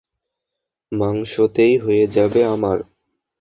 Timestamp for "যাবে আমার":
2.07-2.77